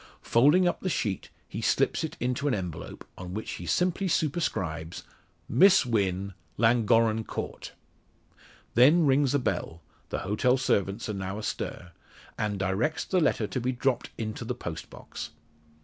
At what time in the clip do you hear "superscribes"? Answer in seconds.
4.07-5.03